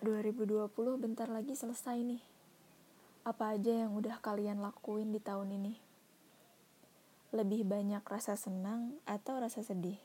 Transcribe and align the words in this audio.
2020 0.00 0.72
bentar 0.96 1.28
lagi 1.28 1.52
selesai 1.52 2.00
nih. 2.00 2.24
Apa 3.20 3.52
aja 3.52 3.84
yang 3.84 3.92
udah 3.92 4.16
kalian 4.16 4.64
lakuin 4.64 5.12
di 5.12 5.20
tahun 5.20 5.60
ini? 5.60 5.76
Lebih 7.36 7.68
banyak 7.68 8.00
rasa 8.00 8.32
senang 8.32 8.96
atau 9.04 9.36
rasa 9.36 9.60
sedih? 9.60 10.00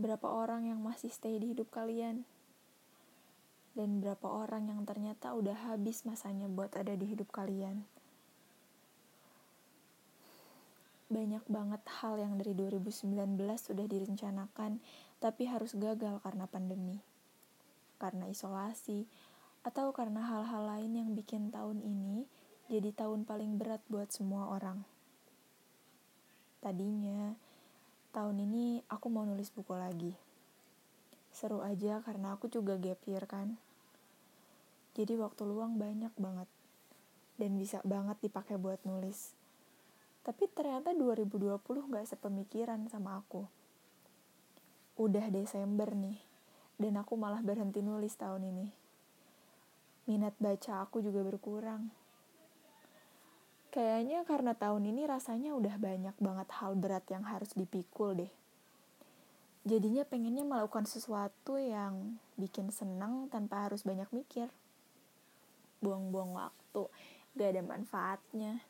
Berapa 0.00 0.24
orang 0.24 0.72
yang 0.72 0.80
masih 0.80 1.12
stay 1.12 1.36
di 1.36 1.52
hidup 1.52 1.68
kalian? 1.68 2.24
Dan 3.76 4.00
berapa 4.00 4.24
orang 4.24 4.72
yang 4.72 4.88
ternyata 4.88 5.36
udah 5.36 5.68
habis 5.68 6.08
masanya 6.08 6.48
buat 6.48 6.72
ada 6.80 6.96
di 6.96 7.04
hidup 7.04 7.28
kalian? 7.28 7.84
Banyak 11.12 11.44
banget 11.44 11.84
hal 12.00 12.16
yang 12.16 12.40
dari 12.40 12.56
2019 12.56 13.36
sudah 13.60 13.84
direncanakan, 13.84 14.80
tapi 15.20 15.44
harus 15.44 15.76
gagal 15.76 16.24
karena 16.24 16.48
pandemi 16.48 17.04
karena 17.98 18.28
isolasi, 18.28 19.06
atau 19.64 19.90
karena 19.96 20.20
hal-hal 20.20 20.68
lain 20.68 20.92
yang 20.92 21.10
bikin 21.16 21.48
tahun 21.48 21.80
ini 21.80 22.28
jadi 22.68 22.96
tahun 22.96 23.28
paling 23.28 23.60
berat 23.60 23.80
buat 23.92 24.08
semua 24.08 24.48
orang. 24.48 24.84
Tadinya, 26.64 27.36
tahun 28.16 28.44
ini 28.48 28.84
aku 28.88 29.12
mau 29.12 29.28
nulis 29.28 29.52
buku 29.52 29.76
lagi. 29.76 30.16
Seru 31.28 31.60
aja 31.60 32.00
karena 32.00 32.36
aku 32.36 32.48
juga 32.48 32.80
gap 32.80 33.04
year 33.04 33.28
kan. 33.28 33.60
Jadi 34.96 35.18
waktu 35.20 35.44
luang 35.44 35.76
banyak 35.76 36.14
banget. 36.16 36.48
Dan 37.36 37.58
bisa 37.60 37.84
banget 37.84 38.16
dipakai 38.24 38.56
buat 38.56 38.80
nulis. 38.86 39.36
Tapi 40.24 40.48
ternyata 40.48 40.96
2020 40.96 41.60
gak 41.60 42.06
sepemikiran 42.08 42.88
sama 42.88 43.20
aku. 43.20 43.44
Udah 44.96 45.28
Desember 45.28 45.92
nih 45.92 46.33
dan 46.78 46.98
aku 46.98 47.14
malah 47.14 47.40
berhenti 47.40 47.80
nulis 47.80 48.14
tahun 48.18 48.50
ini. 48.50 48.68
Minat 50.04 50.36
baca 50.36 50.84
aku 50.84 51.00
juga 51.00 51.24
berkurang. 51.24 51.88
Kayaknya 53.74 54.22
karena 54.22 54.54
tahun 54.54 54.86
ini 54.86 55.02
rasanya 55.08 55.50
udah 55.58 55.74
banyak 55.80 56.14
banget 56.22 56.48
hal 56.62 56.78
berat 56.78 57.02
yang 57.10 57.26
harus 57.26 57.50
dipikul 57.58 58.14
deh. 58.14 58.30
Jadinya 59.64 60.04
pengennya 60.04 60.44
melakukan 60.44 60.84
sesuatu 60.84 61.56
yang 61.56 62.20
bikin 62.36 62.68
senang 62.68 63.32
tanpa 63.32 63.66
harus 63.66 63.82
banyak 63.82 64.06
mikir. 64.12 64.52
Buang-buang 65.80 66.36
waktu, 66.36 66.86
gak 67.34 67.48
ada 67.50 67.62
manfaatnya. 67.64 68.60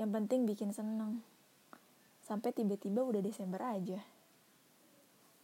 Yang 0.00 0.10
penting 0.16 0.40
bikin 0.48 0.72
seneng. 0.72 1.20
Sampai 2.24 2.56
tiba-tiba 2.56 3.04
udah 3.04 3.20
Desember 3.20 3.60
aja. 3.60 4.00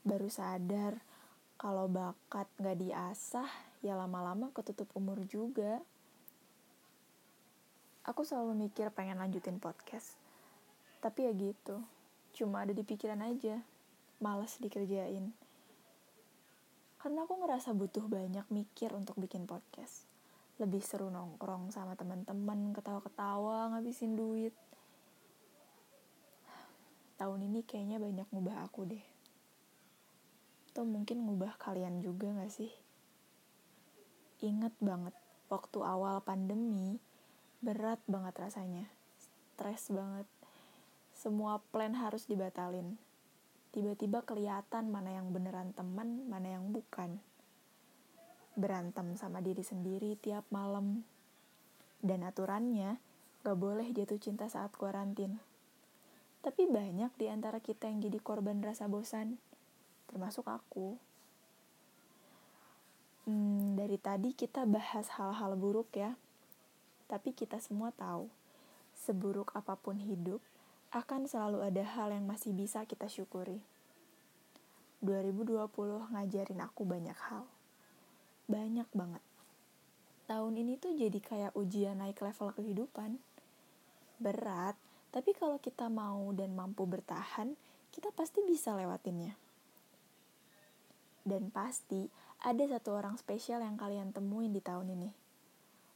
Baru 0.03 0.33
sadar 0.33 0.99
kalau 1.55 1.87
bakat 1.87 2.51
nggak 2.59 2.79
diasah 2.83 3.47
ya 3.85 3.95
lama-lama 3.95 4.51
ketutup 4.51 4.91
umur 4.99 5.23
juga. 5.29 5.79
Aku 8.05 8.27
selalu 8.27 8.69
mikir 8.69 8.93
pengen 8.93 9.17
lanjutin 9.17 9.57
podcast. 9.63 10.19
Tapi 11.01 11.29
ya 11.29 11.33
gitu 11.33 11.81
cuma 12.35 12.67
ada 12.67 12.75
di 12.75 12.83
pikiran 12.83 13.23
aja. 13.23 13.63
Males 14.19 14.59
dikerjain. 14.59 15.31
Karena 16.99 17.29
aku 17.29 17.37
ngerasa 17.39 17.77
butuh 17.77 18.09
banyak 18.09 18.45
mikir 18.49 18.93
untuk 18.97 19.17
bikin 19.21 19.45
podcast. 19.45 20.09
Lebih 20.61 20.81
seru 20.81 21.09
nongkrong 21.13 21.71
sama 21.71 21.95
teman-teman 21.95 22.73
ketawa-ketawa 22.73 23.73
ngabisin 23.73 24.17
duit. 24.17 24.57
Tahun 27.17 27.41
ini 27.41 27.63
kayaknya 27.63 28.03
banyak 28.03 28.29
ngubah 28.33 28.67
aku 28.67 28.91
deh 28.91 29.05
atau 30.75 30.83
mungkin 30.83 31.23
ngubah 31.23 31.55
kalian 31.63 32.03
juga 32.03 32.35
gak 32.35 32.51
sih? 32.51 32.75
Ingat 34.43 34.75
banget, 34.83 35.15
waktu 35.47 35.79
awal 35.87 36.19
pandemi, 36.19 36.99
berat 37.63 38.03
banget 38.11 38.35
rasanya. 38.43 38.91
Stres 39.55 39.95
banget. 39.95 40.27
Semua 41.15 41.63
plan 41.71 41.95
harus 41.95 42.27
dibatalin. 42.27 42.99
Tiba-tiba 43.71 44.27
kelihatan 44.27 44.91
mana 44.91 45.15
yang 45.15 45.31
beneran 45.31 45.71
teman, 45.79 46.27
mana 46.27 46.59
yang 46.59 46.75
bukan. 46.75 47.23
Berantem 48.59 49.15
sama 49.15 49.39
diri 49.47 49.63
sendiri 49.63 50.19
tiap 50.19 50.43
malam. 50.51 51.07
Dan 52.03 52.27
aturannya, 52.27 52.99
gak 53.47 53.59
boleh 53.63 53.95
jatuh 53.95 54.19
cinta 54.19 54.51
saat 54.51 54.75
kuarantin. 54.75 55.39
Tapi 56.43 56.67
banyak 56.67 57.15
di 57.15 57.31
antara 57.31 57.63
kita 57.63 57.87
yang 57.87 58.03
jadi 58.03 58.19
korban 58.19 58.59
rasa 58.59 58.91
bosan 58.91 59.39
termasuk 60.15 60.47
aku. 60.47 60.95
Hmm, 63.27 63.75
dari 63.75 63.99
tadi 63.99 64.31
kita 64.31 64.63
bahas 64.63 65.11
hal-hal 65.19 65.59
buruk 65.59 65.91
ya, 65.99 66.15
tapi 67.11 67.35
kita 67.35 67.59
semua 67.59 67.91
tahu, 67.91 68.31
seburuk 68.95 69.51
apa 69.59 69.75
pun 69.75 69.99
hidup, 69.99 70.39
akan 70.95 71.27
selalu 71.27 71.67
ada 71.67 71.83
hal 71.83 72.15
yang 72.15 72.31
masih 72.31 72.55
bisa 72.55 72.87
kita 72.87 73.11
syukuri. 73.11 73.59
2020 75.03 75.67
ngajarin 76.15 76.63
aku 76.63 76.87
banyak 76.87 77.19
hal. 77.29 77.45
Banyak 78.47 78.87
banget. 78.95 79.25
Tahun 80.31 80.55
ini 80.55 80.79
tuh 80.79 80.95
jadi 80.95 81.19
kayak 81.21 81.53
ujian 81.59 81.99
naik 81.99 82.23
level 82.23 82.55
kehidupan. 82.55 83.19
Berat, 84.23 84.79
tapi 85.11 85.35
kalau 85.37 85.59
kita 85.61 85.91
mau 85.91 86.31
dan 86.33 86.57
mampu 86.57 86.87
bertahan, 86.89 87.53
kita 87.93 88.09
pasti 88.15 88.41
bisa 88.47 88.73
lewatinnya. 88.73 89.44
Dan 91.25 91.49
pasti 91.49 92.05
ada 92.45 92.61
satu 92.69 93.01
orang 93.01 93.17
spesial 93.17 93.65
yang 93.65 93.81
kalian 93.81 94.13
temuin 94.13 94.53
di 94.53 94.61
tahun 94.61 94.93
ini. 94.93 95.11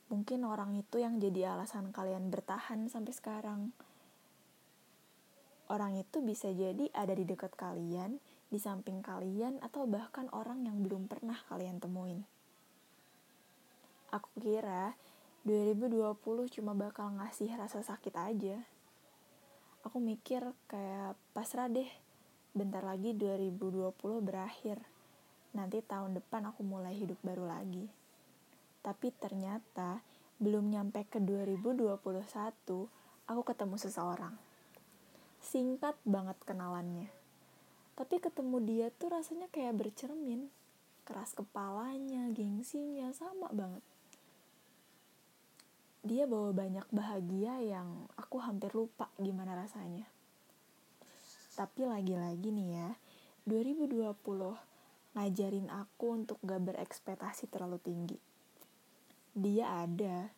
Mungkin 0.09 0.41
orang 0.49 0.73
itu 0.81 0.97
yang 0.97 1.21
jadi 1.21 1.53
alasan 1.53 1.93
kalian 1.93 2.33
bertahan 2.33 2.89
sampai 2.89 3.13
sekarang. 3.13 3.61
Orang 5.69 6.01
itu 6.01 6.25
bisa 6.25 6.49
jadi 6.49 6.89
ada 6.97 7.13
di 7.13 7.29
dekat 7.29 7.53
kalian, 7.53 8.17
di 8.49 8.57
samping 8.57 9.05
kalian, 9.05 9.61
atau 9.61 9.85
bahkan 9.85 10.25
orang 10.33 10.65
yang 10.65 10.81
belum 10.81 11.13
pernah 11.13 11.37
kalian 11.53 11.77
temuin. 11.77 12.25
Aku 14.09 14.33
kira 14.41 14.97
2020 15.45 16.17
cuma 16.57 16.73
bakal 16.73 17.13
ngasih 17.21 17.53
rasa 17.53 17.85
sakit 17.85 18.17
aja. 18.17 18.65
Aku 19.85 20.01
mikir 20.01 20.41
kayak 20.73 21.21
pasrah 21.37 21.69
deh, 21.69 21.89
bentar 22.57 22.81
lagi 22.81 23.13
2020 23.13 23.93
berakhir 24.25 24.81
nanti 25.57 25.81
tahun 25.81 26.19
depan 26.19 26.53
aku 26.53 26.61
mulai 26.65 26.93
hidup 26.93 27.17
baru 27.25 27.49
lagi. 27.49 27.89
Tapi 28.85 29.13
ternyata 29.17 30.01
belum 30.39 30.71
nyampe 30.71 31.03
ke 31.09 31.19
2021, 31.19 31.99
aku 33.27 33.43
ketemu 33.43 33.77
seseorang. 33.77 34.35
Singkat 35.43 35.99
banget 36.07 36.39
kenalannya. 36.47 37.11
Tapi 37.99 38.23
ketemu 38.23 38.57
dia 38.63 38.87
tuh 38.95 39.11
rasanya 39.11 39.51
kayak 39.51 39.75
bercermin. 39.75 40.47
Keras 41.03 41.35
kepalanya, 41.35 42.31
gengsinya, 42.31 43.11
sama 43.17 43.51
banget. 43.51 43.83
Dia 46.07 46.31
bawa 46.31 46.55
banyak 46.55 46.87
bahagia 46.95 47.59
yang 47.59 48.07
aku 48.15 48.39
hampir 48.39 48.71
lupa 48.71 49.11
gimana 49.19 49.59
rasanya. 49.59 50.07
Tapi 51.59 51.83
lagi-lagi 51.91 52.55
nih 52.55 52.71
ya, 52.79 52.91
2020 53.51 54.15
ngajarin 55.17 55.73
aku 55.73 56.19
untuk 56.25 56.37
gak 56.45 56.61
berekspektasi 56.73 57.49
terlalu 57.49 57.81
tinggi. 57.81 58.19
Dia 59.33 59.87
ada, 59.87 60.29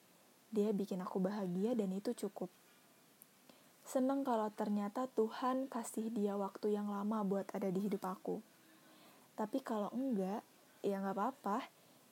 dia 0.50 0.70
bikin 0.75 1.03
aku 1.03 1.22
bahagia 1.22 1.75
dan 1.78 1.94
itu 1.94 2.14
cukup. 2.14 2.50
Seneng 3.86 4.22
kalau 4.22 4.47
ternyata 4.54 5.10
Tuhan 5.10 5.66
kasih 5.66 6.14
dia 6.14 6.38
waktu 6.38 6.78
yang 6.78 6.91
lama 6.92 7.26
buat 7.26 7.48
ada 7.50 7.66
di 7.72 7.81
hidup 7.82 8.06
aku. 8.06 8.38
Tapi 9.34 9.58
kalau 9.64 9.91
enggak, 9.91 10.44
ya 10.84 11.00
gak 11.00 11.16
apa-apa. 11.16 11.58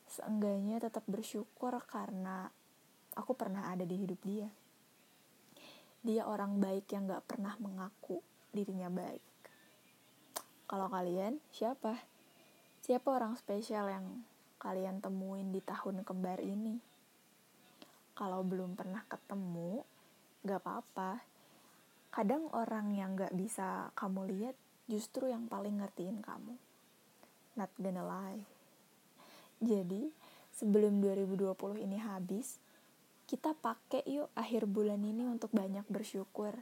Seenggaknya 0.08 0.80
tetap 0.80 1.04
bersyukur 1.04 1.76
karena 1.84 2.48
aku 3.14 3.36
pernah 3.36 3.68
ada 3.68 3.84
di 3.84 3.94
hidup 4.00 4.18
dia. 4.24 4.48
Dia 6.02 6.24
orang 6.24 6.56
baik 6.58 6.88
yang 6.90 7.06
gak 7.06 7.28
pernah 7.28 7.54
mengaku 7.60 8.24
dirinya 8.50 8.88
baik. 8.88 9.22
Kalau 10.68 10.88
kalian, 10.88 11.38
siapa? 11.52 12.17
Siapa 12.88 13.20
orang 13.20 13.36
spesial 13.36 13.92
yang 13.92 14.24
kalian 14.56 15.04
temuin 15.04 15.52
di 15.52 15.60
tahun 15.60 16.08
kembar 16.08 16.40
ini? 16.40 16.80
Kalau 18.16 18.40
belum 18.40 18.80
pernah 18.80 19.04
ketemu, 19.04 19.84
gak 20.40 20.64
apa-apa. 20.64 21.20
Kadang 22.08 22.48
orang 22.56 22.96
yang 22.96 23.12
gak 23.12 23.36
bisa 23.36 23.92
kamu 23.92 24.32
lihat 24.32 24.56
justru 24.88 25.28
yang 25.28 25.52
paling 25.52 25.84
ngertiin 25.84 26.24
kamu. 26.24 26.56
Not 27.60 27.68
gonna 27.76 28.08
lie. 28.08 28.48
Jadi, 29.60 30.08
sebelum 30.56 31.04
2020 31.04 31.84
ini 31.84 32.00
habis, 32.00 32.56
kita 33.28 33.52
pakai 33.52 34.00
yuk 34.08 34.32
akhir 34.32 34.64
bulan 34.64 35.04
ini 35.04 35.28
untuk 35.28 35.52
banyak 35.52 35.84
bersyukur. 35.92 36.56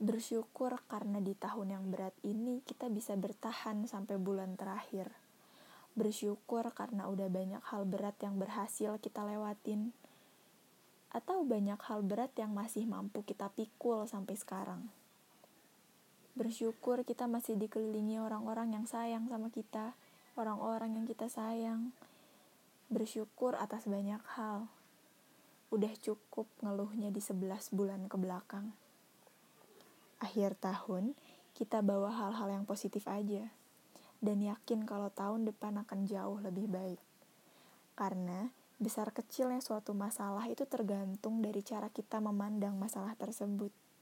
Bersyukur 0.00 0.80
karena 0.88 1.20
di 1.20 1.36
tahun 1.36 1.76
yang 1.76 1.84
berat 1.92 2.16
ini 2.24 2.64
kita 2.64 2.88
bisa 2.88 3.12
bertahan 3.20 3.84
sampai 3.84 4.16
bulan 4.16 4.56
terakhir 4.56 5.12
bersyukur 5.98 6.62
karena 6.70 7.10
udah 7.10 7.26
banyak 7.26 7.62
hal 7.66 7.82
berat 7.84 8.14
yang 8.22 8.38
berhasil 8.38 8.98
kita 9.02 9.26
lewatin, 9.26 9.90
atau 11.10 11.42
banyak 11.42 11.78
hal 11.90 12.06
berat 12.06 12.30
yang 12.38 12.54
masih 12.54 12.86
mampu 12.86 13.26
kita 13.26 13.50
pikul 13.50 14.06
sampai 14.06 14.38
sekarang. 14.38 14.86
Bersyukur 16.38 17.02
kita 17.02 17.26
masih 17.26 17.58
dikelilingi 17.58 18.22
orang-orang 18.22 18.78
yang 18.78 18.86
sayang 18.86 19.26
sama 19.26 19.50
kita, 19.50 19.98
orang-orang 20.38 20.94
yang 20.94 21.06
kita 21.10 21.26
sayang. 21.26 21.90
Bersyukur 22.86 23.58
atas 23.58 23.90
banyak 23.90 24.22
hal. 24.38 24.70
Udah 25.74 25.90
cukup 25.98 26.46
ngeluhnya 26.62 27.10
di 27.10 27.18
11 27.18 27.74
bulan 27.74 28.06
ke 28.06 28.14
belakang. 28.14 28.70
Akhir 30.20 30.52
tahun, 30.60 31.16
kita 31.56 31.80
bawa 31.80 32.12
hal-hal 32.12 32.60
yang 32.60 32.64
positif 32.68 33.08
aja. 33.08 33.48
Dan 34.20 34.44
yakin 34.44 34.84
kalau 34.84 35.08
tahun 35.08 35.48
depan 35.48 35.80
akan 35.80 36.04
jauh 36.04 36.38
lebih 36.44 36.68
baik. 36.68 37.00
Karena 37.96 38.52
besar 38.76 39.12
kecilnya 39.16 39.64
suatu 39.64 39.96
masalah 39.96 40.44
itu 40.48 40.68
tergantung 40.68 41.40
dari 41.40 41.64
cara 41.64 41.88
kita 41.88 42.20
memandang 42.20 42.76
masalah 42.76 43.16
tersebut. 43.16 43.72